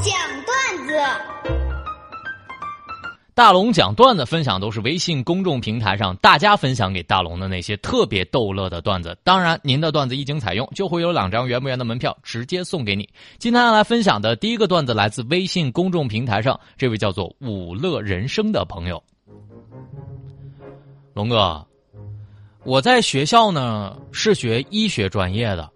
[0.00, 0.94] 讲段子。
[3.34, 9.16] 大龙讲段子分享都是微信公众平台上大家分享给大龙的那些特别逗乐的段子。
[9.22, 13.08] 当然，您的段子一经采用，就会有两张圆不圆的门票直接送给你。
[13.38, 19.00] 今天要来分享的第一个段子来自微信公众平台上这位叫做“五乐人生”的朋友。
[21.14, 21.64] 龙哥，
[22.64, 25.70] 我在学校呢是学医学专业的，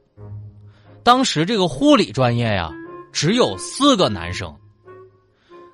[1.04, 2.72] 当时这个护理专业呀
[3.12, 4.52] 只有四个男生。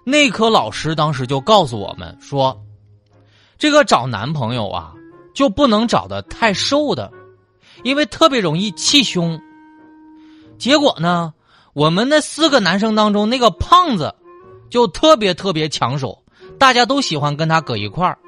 [0.05, 2.59] 内科老师当时就告诉我们说
[3.59, 4.93] ：“这个找男朋友啊，
[5.35, 7.13] 就不能找的太瘦的，
[7.83, 9.41] 因为特别容易气胸。”
[10.59, 11.33] 结果呢，
[11.75, 14.15] 我们那四个男生当中，那个胖子
[14.71, 16.23] 就特别特别抢手，
[16.59, 18.19] 大家都喜欢跟他搁一块儿。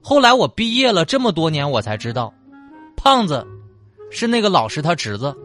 [0.00, 2.32] 后来我毕业了这么多年，我才知道，
[2.96, 3.46] 胖子
[4.10, 5.36] 是那个老师他侄子。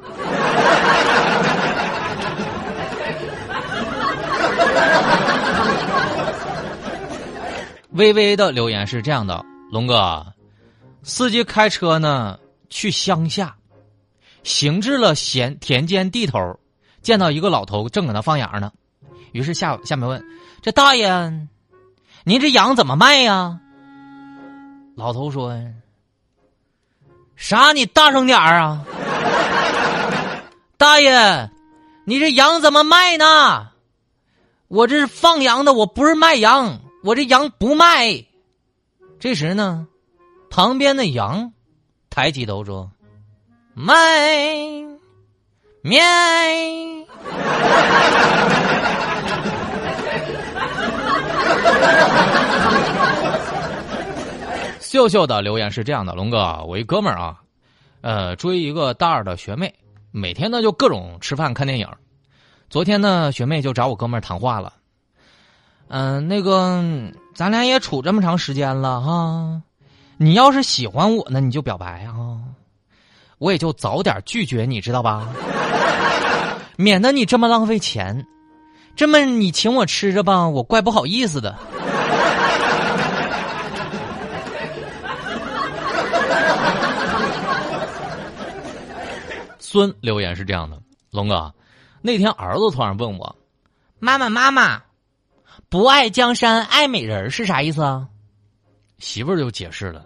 [7.97, 10.25] 微微的留言是这样的：龙哥，
[11.03, 13.55] 司机开车呢去乡下，
[14.43, 16.59] 行至了闲田间地头，
[17.01, 18.71] 见到一个老头正搁那放羊呢，
[19.31, 20.23] 于是下下面问
[20.61, 21.09] ：“这大爷，
[22.23, 23.59] 您这羊怎么卖呀？”
[24.95, 25.59] 老头说
[27.35, 27.73] ：“啥？
[27.73, 28.85] 你大声点儿啊！
[30.77, 31.49] 大爷，
[32.05, 33.69] 你这羊怎么卖呢？
[34.67, 38.25] 我这是放羊的，我不是卖羊。”我这羊不卖。
[39.19, 39.87] 这时呢，
[40.49, 41.53] 旁边的羊
[42.09, 42.91] 抬起头说
[43.73, 43.95] ：“卖，
[45.81, 45.93] 卖。”
[54.79, 57.41] 秀秀的留言是这样的：“龙哥，我一哥们儿啊，
[58.01, 59.73] 呃，追一个大二的学妹，
[60.11, 61.87] 每天呢就各种吃饭看电影。
[62.69, 64.73] 昨天呢，学妹就找我哥们儿谈话了。”
[65.89, 66.83] 嗯，那个，
[67.33, 69.61] 咱俩也处这么长时间了哈，
[70.17, 72.39] 你要是喜欢我呢，你就表白啊，
[73.37, 75.29] 我也就早点拒绝你，知道吧？
[76.75, 78.27] 免得你这么浪费钱，
[78.97, 81.55] 这么你请我吃着吧，我怪不好意思的。
[89.57, 90.77] 孙留言是这样的：
[91.11, 91.53] 龙哥，
[92.01, 93.35] 那天儿子突然问我，
[93.99, 94.81] 妈妈，妈妈。
[95.69, 98.07] 不爱江山爱美人是啥意思啊？
[98.99, 100.05] 媳妇儿就解释了，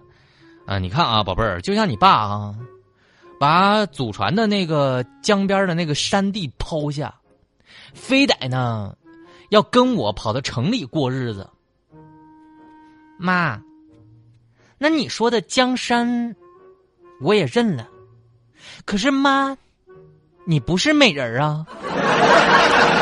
[0.66, 2.56] 啊，你看啊，宝贝儿，就像你爸啊，
[3.40, 7.14] 把祖传的那个江边的那个山地抛下，
[7.94, 8.96] 非得呢
[9.50, 11.50] 要跟我跑到城里过日子。
[13.18, 13.62] 妈，
[14.78, 16.36] 那你说的江山
[17.22, 17.88] 我也认了，
[18.84, 19.56] 可是妈，
[20.46, 21.66] 你不是美人啊。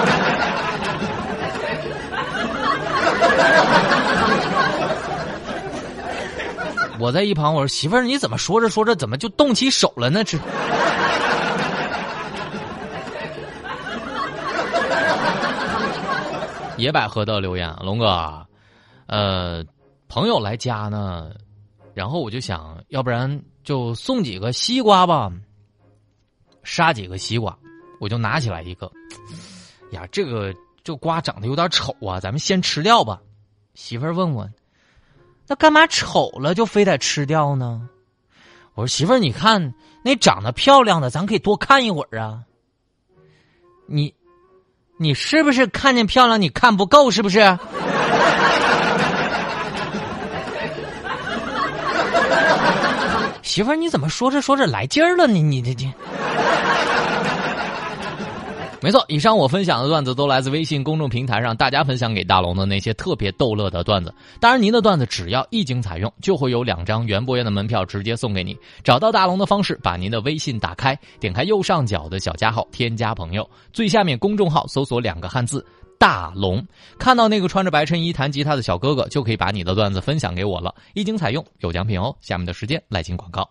[6.99, 10.23] 我在一旁，我说媳妇儿，你怎么说着说着，怎么就动起手了呢？
[10.23, 10.37] 这
[16.77, 18.45] 野百合的留言，龙哥，
[19.07, 19.63] 呃，
[20.07, 21.31] 朋友来家呢，
[21.93, 25.31] 然后我就想要不然就送几个西瓜吧，
[26.63, 27.57] 杀几个西瓜，
[27.99, 28.91] 我就拿起来一个，
[29.91, 33.21] 呀，这个这瓜长得有点丑啊，咱们先吃掉吧。
[33.73, 34.47] 媳妇儿问我。
[35.49, 37.81] 那干嘛丑了就非得吃掉呢？
[38.75, 39.73] 我说媳妇儿，你看
[40.03, 42.41] 那长得漂亮的，咱可以多看一会儿啊。
[43.87, 44.13] 你，
[44.97, 47.09] 你是不是看见漂亮你看不够？
[47.09, 47.39] 是不是？
[53.41, 55.25] 媳妇儿，你怎么说着说着来劲儿了？
[55.25, 55.91] 你你这这。
[58.81, 64.13] 没错，以上我分享的段子都来自微信公众平台上大家分享给大龙的那些特别逗乐的段子。
[64.39, 68.57] 当然，您的段子只要一经采用，就会有两张园博园的门票直接送给你。
[68.83, 75.65] 找到大龙的方式，把您的微信打开，点开右上角的小加号，添加朋友，最下面公众号搜索两个汉字
[75.99, 76.65] “大龙”，
[76.97, 80.73] 看到那个穿着白衬衣弹吉他的小哥哥，就可以把你的段子分享给我了。
[80.93, 82.15] 一经采用，有奖品哦。
[82.21, 83.41] 下面的时间来进广告。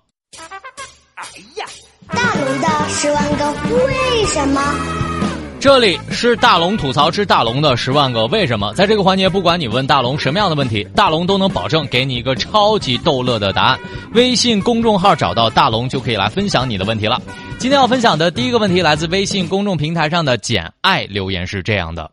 [1.16, 1.24] 哎
[1.56, 1.66] 呀，
[2.08, 3.52] 大龙的十万个
[3.84, 5.27] 为什么？
[5.60, 13.78] 这里是大龙吐槽之大龙的十万个为什么，在这个环节，不管你问大龙什么样的问题，大龙都能保证给你一个超级逗乐的答案。
[14.14, 17.20] 微信公众号找到大龙就可以来分享你的问题了。
[17.58, 22.08] 今天要分享的第一个问题来自微信公众平台上的简爱留言是这样的：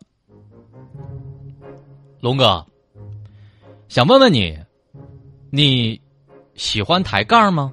[2.20, 2.66] 龙哥，
[3.88, 4.58] 想问问你，
[5.50, 6.00] 你
[6.56, 7.72] 喜欢抬杠吗？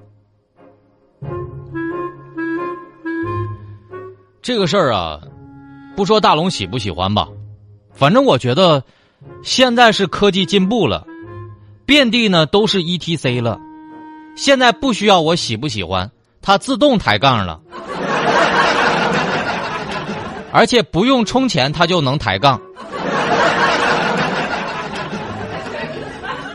[4.40, 5.20] 这个事儿啊。
[5.96, 7.28] 不说大龙喜不喜欢吧，
[7.92, 8.82] 反正我觉得，
[9.42, 11.06] 现在是科技进步了，
[11.86, 13.58] 遍地呢都是 E T C 了，
[14.36, 16.10] 现在不需要我喜不喜欢，
[16.42, 17.60] 它自动抬杠了，
[20.50, 22.60] 而且不用充钱，它就能抬杠。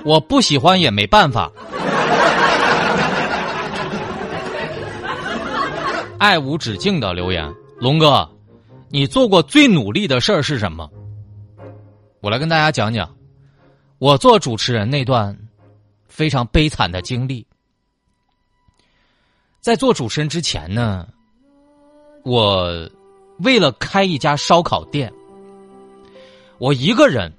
[0.04, 1.52] 我不喜欢也没办法。
[6.18, 7.50] 爱无止境的留言，
[7.80, 8.30] 龙哥，
[8.92, 10.90] 你做过最努力的事儿是什么？
[12.22, 13.16] 我来跟大家讲讲，
[14.00, 15.38] 我做主持人那段
[16.08, 17.46] 非常悲惨的经历。
[19.60, 21.08] 在做主持人之前呢，
[22.24, 22.90] 我
[23.40, 25.14] 为了开一家烧烤店，
[26.58, 27.32] 我一个人，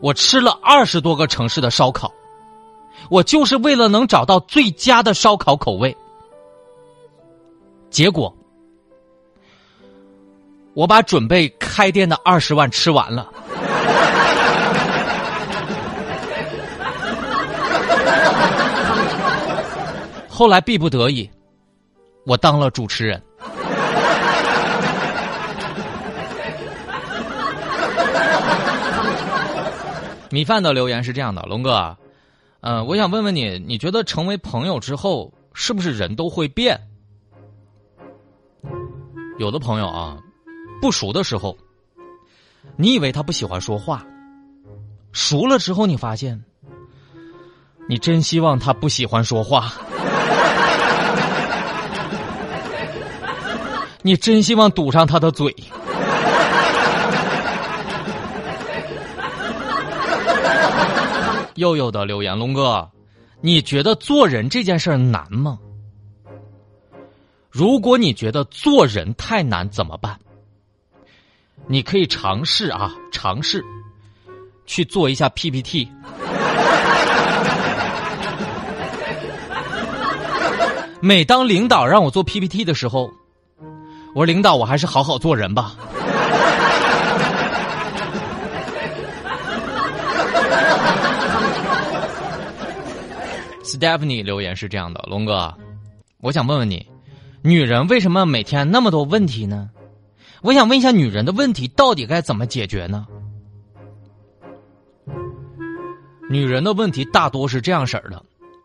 [0.00, 2.12] 我吃了二十多个城市的烧烤，
[3.10, 5.96] 我就是为了能找到最佳的烧烤口味。
[7.90, 8.32] 结果，
[10.78, 13.26] 我把准备开店的二十万吃完了。
[20.30, 21.28] 后来逼不得已，
[22.24, 23.20] 我当了主持人。
[30.30, 31.96] 米饭的留言是这样的：龙哥，
[32.60, 36.80] 嗯，我想问问你，你觉得成为朋友之后，是不是人都会变？
[39.40, 40.16] 有的朋友啊，
[40.80, 41.56] 不熟的时候，
[42.76, 43.98] 你以为他不喜欢说话；
[45.12, 46.42] 熟了之后，你发现，
[47.88, 49.72] 你真希望他不喜欢说话。
[54.02, 55.54] 你真希望堵上他的嘴。
[61.56, 62.88] 悠悠的留言，龙哥，
[63.40, 65.58] 你觉得做人这件事难吗？
[67.50, 70.16] 如果你觉得做人太难怎么办？
[71.70, 73.62] 你可以尝试啊，尝试
[74.64, 75.86] 去做一下 PPT。
[81.00, 83.10] 每当领导让我做 PPT 的时候，
[84.14, 85.74] 我说领导，我还是好好做人吧。
[93.62, 95.54] Stephanie 留言是这样的，龙哥，
[96.22, 96.84] 我想问问你。
[97.42, 99.68] 女人为什么每天那么多问题呢？
[100.42, 103.06] 我想问一下，女人的问题到底该怎么解决呢？
[106.30, 108.22] 女人的问题大多是这样式儿的，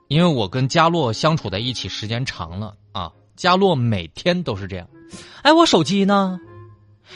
[0.08, 4.88] 因为我跟佳洛相处在一起时间长了啊，佳洛每天都是这样。
[5.42, 6.40] 哎，我手机呢？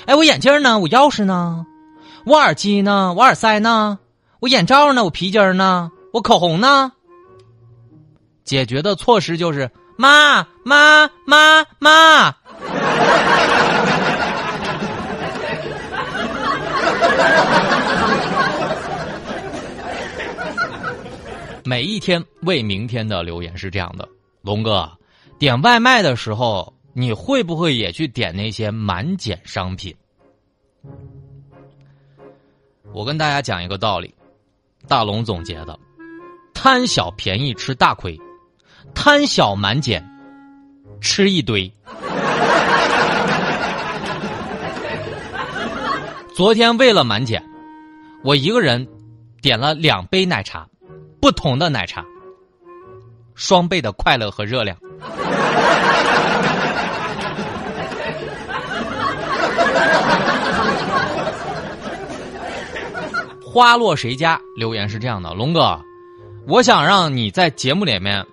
[0.06, 0.80] 哎，我眼镜呢？
[0.80, 1.66] 我钥匙呢？
[2.26, 3.14] 我耳机呢？
[3.14, 4.00] 我耳塞呢？
[4.40, 5.04] 我眼罩呢？
[5.04, 5.92] 我皮筋呢？
[6.14, 6.92] 我口红呢？
[8.44, 9.70] 解决的措施就是。
[10.00, 12.36] 妈妈妈妈，
[21.64, 24.08] 每一天为明天的留言是这样的：
[24.42, 24.90] 龙哥，
[25.38, 29.94] 点外卖的时候，你会不会也去点那些满减商品？
[32.94, 34.16] 我跟大家讲一个道理，
[34.88, 35.78] 大龙总结的：
[36.54, 38.18] 贪小便宜吃大亏。
[38.96, 40.04] 贪小满减，
[41.02, 41.70] 吃一堆。
[46.38, 47.44] 昨天为了满减，
[48.24, 48.88] 我一个人
[49.42, 50.68] 点了两杯奶茶，
[51.20, 52.06] 不同的奶茶，
[53.34, 54.78] 双倍的快乐和热量。
[63.44, 64.40] 花落谁家？
[64.56, 65.82] 留言是这样的：龙哥，
[66.48, 68.24] 我想让你在节目里面。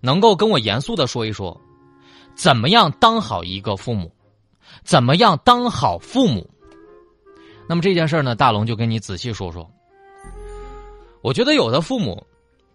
[0.00, 1.60] 能够跟我严肃的说一说，
[2.34, 4.10] 怎么样当好一个父母？
[4.84, 6.48] 怎么样当好父母？
[7.68, 9.68] 那么这件事呢，大龙就跟你仔细说说。
[11.22, 12.22] 我觉得有的父母，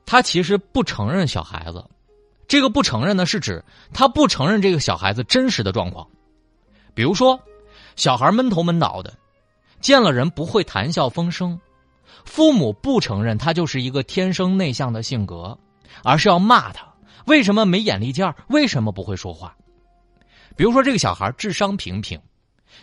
[0.06, 1.84] 他其实不承认小孩子，
[2.48, 6.08] 这个不承认呢，是指他不承认这个小孩子真实的状况。
[6.96, 7.40] 比如说，
[7.96, 9.14] 小孩闷头闷脑的，
[9.80, 11.60] 见了人不会谈笑风生，
[12.26, 15.56] 父母不承认他就是一个天生内向的性格，
[16.04, 16.84] 而是要骂他。
[17.28, 18.36] 为什么没眼力见儿？
[18.48, 19.56] 为什么不会说话？
[20.56, 22.20] 比如说，这个小孩智商平平，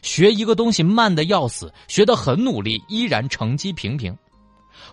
[0.02, 4.16] 学一个东西慢的要死，学得很努力，依然成绩平平。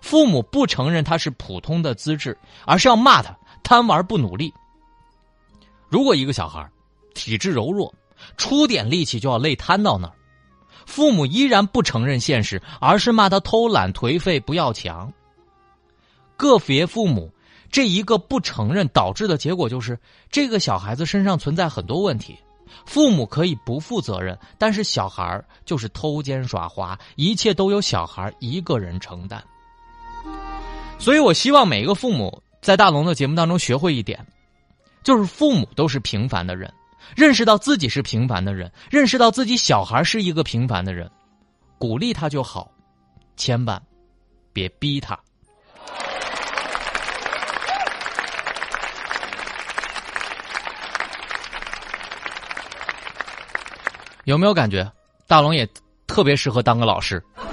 [0.02, 4.54] 父母不承认他是普通的资质，而是要骂他贪玩不努力。
[5.90, 6.68] 如果一个小孩
[7.14, 7.94] 体质柔弱，
[8.38, 10.14] 出点力气就要累瘫到那儿，
[10.86, 15.12] 父母依然不承认现实，而是骂他偷懒颓废不要强。
[16.38, 17.32] 个别父母。
[17.72, 19.98] 这一个不承认导致的结果就是，
[20.30, 22.38] 这个小孩子身上存在很多问题，
[22.86, 29.44] 父母可以不负责任，但是小孩就是偷奸耍滑，一切都由小孩一个人承担。
[31.00, 34.26] 所以我希望每一个父母在大龙的节目当中学会一点，
[35.04, 36.74] 就是父母都是平凡的人，
[37.16, 41.10] 认识到自己是平凡的人，认识到自己小孩是一个平凡的人，
[41.78, 42.72] 鼓励他就好，
[43.36, 43.82] 千万
[44.54, 45.20] 别逼他。
[54.26, 54.90] 有没有感觉
[55.28, 55.68] 大龙也
[56.08, 57.22] 特别适合当个老师？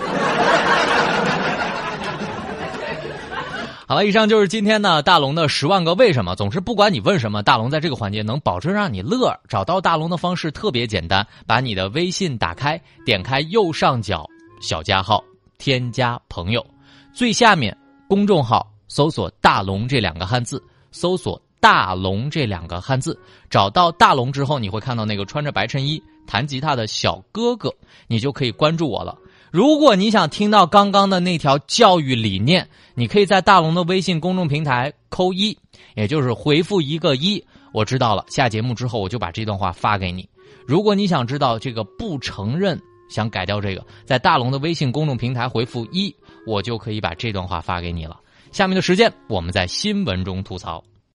[3.86, 6.36] 好了，以上就是今天呢大龙的十万个为什么。
[6.36, 9.36] 总之，不管你问什么，大龙在这个环节能保证让你乐。
[9.48, 14.24] 找到大龙的方式特别简单，把你的微信打开，点开右上角
[14.60, 15.24] 小加号，
[15.58, 16.64] 添加朋友，
[17.12, 17.76] 最下面
[18.08, 20.62] 公众号搜索“大龙”这两个汉字，
[20.92, 26.00] 搜索“大龙”这两个汉字，找到大龙之后，你会看到那个穿着白衬衣。
[26.30, 27.74] 弹吉他的小哥哥，
[28.06, 29.18] 你就可以关注我了。
[29.50, 35.58] 如果你想听到刚刚的那条教育理念，你可以在大龙的微信公众平台扣一，
[35.96, 38.24] 也就是回复一个一，我知道了。
[38.28, 40.28] 下节目之后，我就把这段话发给你。
[40.64, 46.14] 如果你想知道这个不承认，想改掉这个，在大龙的微信公众平台回复一，
[46.46, 48.16] 我就可以把这段话发给你了。
[48.52, 50.80] 下面的时间，我们在新闻中吐槽。